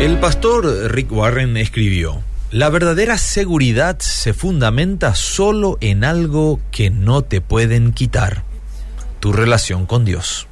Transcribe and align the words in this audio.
El 0.00 0.18
pastor 0.18 0.64
Rick 0.90 1.12
Warren 1.12 1.58
escribió, 1.58 2.24
la 2.50 2.70
verdadera 2.70 3.18
seguridad 3.18 3.98
se 3.98 4.32
fundamenta 4.32 5.14
solo 5.14 5.76
en 5.82 6.04
algo 6.04 6.58
que 6.70 6.88
no 6.88 7.20
te 7.20 7.42
pueden 7.42 7.92
quitar, 7.92 8.42
tu 9.20 9.30
relación 9.30 9.84
con 9.84 10.06
Dios. 10.06 10.46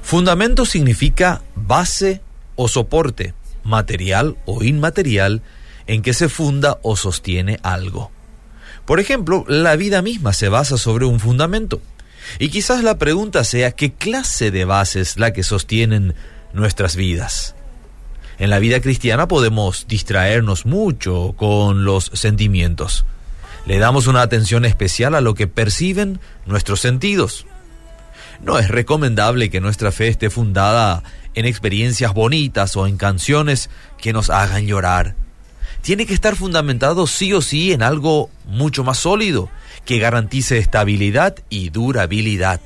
Fundamento 0.00 0.64
significa 0.64 1.42
base 1.56 2.22
o 2.56 2.68
soporte, 2.68 3.34
material 3.64 4.38
o 4.46 4.64
inmaterial, 4.64 5.42
en 5.86 6.00
que 6.00 6.14
se 6.14 6.30
funda 6.30 6.78
o 6.80 6.96
sostiene 6.96 7.60
algo. 7.62 8.10
Por 8.86 8.98
ejemplo, 8.98 9.44
la 9.46 9.76
vida 9.76 10.00
misma 10.00 10.32
se 10.32 10.48
basa 10.48 10.78
sobre 10.78 11.04
un 11.04 11.20
fundamento. 11.20 11.82
Y 12.38 12.48
quizás 12.48 12.82
la 12.82 12.96
pregunta 12.96 13.44
sea 13.44 13.72
qué 13.72 13.92
clase 13.92 14.50
de 14.50 14.64
base 14.64 15.02
es 15.02 15.18
la 15.18 15.34
que 15.34 15.42
sostienen 15.42 16.14
nuestras 16.54 16.96
vidas. 16.96 17.56
En 18.42 18.50
la 18.50 18.58
vida 18.58 18.80
cristiana 18.80 19.28
podemos 19.28 19.86
distraernos 19.86 20.66
mucho 20.66 21.32
con 21.36 21.84
los 21.84 22.10
sentimientos. 22.12 23.04
Le 23.66 23.78
damos 23.78 24.08
una 24.08 24.20
atención 24.20 24.64
especial 24.64 25.14
a 25.14 25.20
lo 25.20 25.34
que 25.34 25.46
perciben 25.46 26.18
nuestros 26.44 26.80
sentidos. 26.80 27.46
No 28.42 28.58
es 28.58 28.66
recomendable 28.66 29.48
que 29.48 29.60
nuestra 29.60 29.92
fe 29.92 30.08
esté 30.08 30.28
fundada 30.28 31.04
en 31.34 31.44
experiencias 31.44 32.14
bonitas 32.14 32.76
o 32.76 32.88
en 32.88 32.96
canciones 32.96 33.70
que 33.96 34.12
nos 34.12 34.28
hagan 34.28 34.66
llorar. 34.66 35.14
Tiene 35.82 36.04
que 36.04 36.14
estar 36.14 36.34
fundamentado 36.34 37.06
sí 37.06 37.32
o 37.32 37.42
sí 37.42 37.72
en 37.72 37.84
algo 37.84 38.28
mucho 38.46 38.82
más 38.82 38.98
sólido, 38.98 39.50
que 39.84 40.00
garantice 40.00 40.58
estabilidad 40.58 41.36
y 41.48 41.70
durabilidad. 41.70 42.60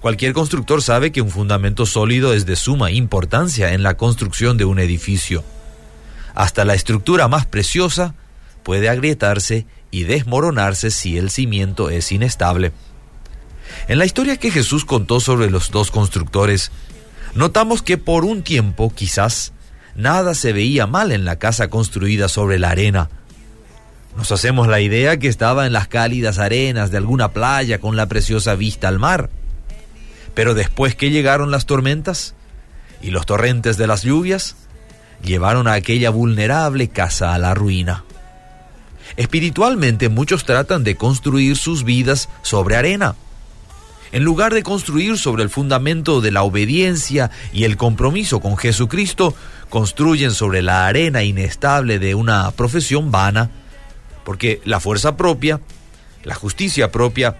Cualquier 0.00 0.32
constructor 0.32 0.80
sabe 0.80 1.10
que 1.10 1.22
un 1.22 1.30
fundamento 1.30 1.84
sólido 1.84 2.32
es 2.32 2.46
de 2.46 2.54
suma 2.54 2.92
importancia 2.92 3.72
en 3.72 3.82
la 3.82 3.96
construcción 3.96 4.56
de 4.56 4.64
un 4.64 4.78
edificio. 4.78 5.42
Hasta 6.34 6.64
la 6.64 6.74
estructura 6.74 7.26
más 7.26 7.46
preciosa 7.46 8.14
puede 8.62 8.88
agrietarse 8.88 9.66
y 9.90 10.04
desmoronarse 10.04 10.92
si 10.92 11.18
el 11.18 11.30
cimiento 11.30 11.90
es 11.90 12.12
inestable. 12.12 12.72
En 13.88 13.98
la 13.98 14.04
historia 14.04 14.36
que 14.36 14.52
Jesús 14.52 14.84
contó 14.84 15.18
sobre 15.18 15.50
los 15.50 15.70
dos 15.70 15.90
constructores, 15.90 16.70
notamos 17.34 17.82
que 17.82 17.98
por 17.98 18.24
un 18.24 18.42
tiempo, 18.42 18.92
quizás, 18.94 19.52
nada 19.96 20.34
se 20.34 20.52
veía 20.52 20.86
mal 20.86 21.10
en 21.10 21.24
la 21.24 21.40
casa 21.40 21.70
construida 21.70 22.28
sobre 22.28 22.60
la 22.60 22.70
arena. 22.70 23.10
Nos 24.16 24.30
hacemos 24.30 24.68
la 24.68 24.80
idea 24.80 25.18
que 25.18 25.28
estaba 25.28 25.66
en 25.66 25.72
las 25.72 25.88
cálidas 25.88 26.38
arenas 26.38 26.90
de 26.92 26.98
alguna 26.98 27.32
playa 27.32 27.80
con 27.80 27.96
la 27.96 28.06
preciosa 28.06 28.54
vista 28.54 28.86
al 28.86 28.98
mar. 28.98 29.30
Pero 30.38 30.54
después 30.54 30.94
que 30.94 31.10
llegaron 31.10 31.50
las 31.50 31.66
tormentas 31.66 32.36
y 33.02 33.10
los 33.10 33.26
torrentes 33.26 33.76
de 33.76 33.88
las 33.88 34.04
lluvias, 34.04 34.54
llevaron 35.20 35.66
a 35.66 35.72
aquella 35.72 36.10
vulnerable 36.10 36.86
casa 36.86 37.34
a 37.34 37.38
la 37.40 37.54
ruina. 37.54 38.04
Espiritualmente 39.16 40.08
muchos 40.08 40.44
tratan 40.44 40.84
de 40.84 40.94
construir 40.94 41.56
sus 41.56 41.82
vidas 41.82 42.28
sobre 42.42 42.76
arena. 42.76 43.16
En 44.12 44.22
lugar 44.22 44.54
de 44.54 44.62
construir 44.62 45.18
sobre 45.18 45.42
el 45.42 45.50
fundamento 45.50 46.20
de 46.20 46.30
la 46.30 46.44
obediencia 46.44 47.32
y 47.52 47.64
el 47.64 47.76
compromiso 47.76 48.38
con 48.38 48.56
Jesucristo, 48.56 49.34
construyen 49.70 50.30
sobre 50.30 50.62
la 50.62 50.86
arena 50.86 51.24
inestable 51.24 51.98
de 51.98 52.14
una 52.14 52.52
profesión 52.52 53.10
vana, 53.10 53.50
porque 54.24 54.60
la 54.64 54.78
fuerza 54.78 55.16
propia, 55.16 55.60
la 56.22 56.36
justicia 56.36 56.92
propia 56.92 57.38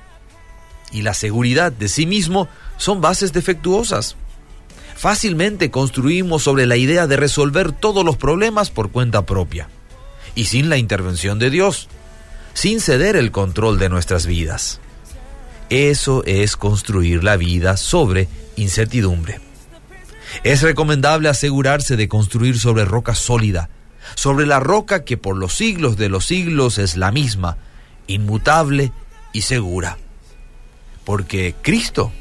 y 0.91 1.03
la 1.03 1.15
seguridad 1.15 1.71
de 1.71 1.89
sí 1.89 2.05
mismo 2.05 2.49
son 2.79 3.03
bases 3.03 3.33
defectuosas. 3.33 4.17
Fácilmente 4.97 5.71
construimos 5.71 6.43
sobre 6.43 6.67
la 6.67 6.77
idea 6.77 7.07
de 7.07 7.17
resolver 7.17 7.73
todos 7.73 8.05
los 8.05 8.17
problemas 8.17 8.71
por 8.71 8.91
cuenta 8.91 9.27
propia 9.27 9.69
y 10.35 10.47
sin 10.47 10.69
la 10.69 10.77
intervención 10.77 11.39
de 11.39 11.51
Dios, 11.51 11.89
sin 12.55 12.81
ceder 12.81 13.17
el 13.17 13.31
control 13.31 13.79
de 13.79 13.89
nuestras 13.89 14.27
vidas. 14.27 14.81
Eso 15.69 16.25
es 16.25 16.57
construir 16.57 17.23
la 17.23 17.37
vida 17.37 17.77
sobre 17.77 18.29
incertidumbre. 18.57 19.41
Es 20.45 20.63
recomendable 20.63 21.29
asegurarse 21.29 21.97
de 21.97 22.09
construir 22.09 22.59
sobre 22.59 22.85
roca 22.85 23.15
sólida, 23.15 23.69
sobre 24.15 24.47
la 24.47 24.61
roca 24.61 25.05
que 25.05 25.17
por 25.17 25.37
los 25.37 25.55
siglos 25.55 25.97
de 25.97 26.09
los 26.09 26.25
siglos 26.25 26.79
es 26.79 26.97
la 26.97 27.13
misma, 27.13 27.59
inmutable 28.07 28.93
y 29.33 29.43
segura. 29.43 29.99
Porque 31.05 31.55
Cristo 31.63 32.13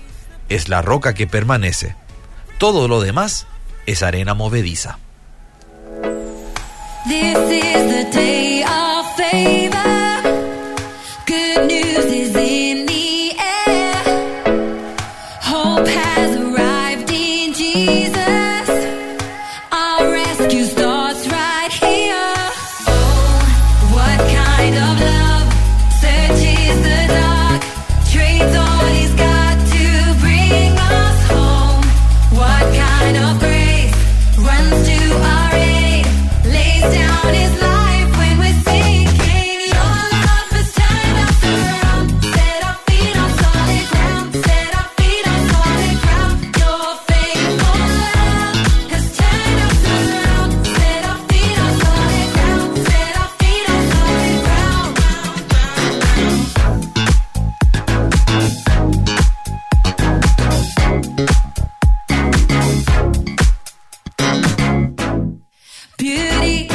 es 0.50 0.70
la 0.70 0.82
roca 0.82 1.14
que 1.14 1.28
permanece. 1.28 1.96
Todo 2.58 2.88
lo 2.88 3.02
demás 3.02 3.48
es 3.86 4.04
arena 4.04 4.34
movediza. 4.34 5.00
This 7.08 7.38
is 7.38 7.88
the 7.90 8.08
day 8.12 8.64
of 8.64 9.06
favor. 9.16 10.22
Good 11.26 11.68
news 11.68 12.06
is 12.06 12.36
in 12.36 12.86
the 12.86 13.32
air. 13.40 14.96
Hope 15.42 15.88
has 15.88 16.38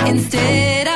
Instead, 0.08 0.91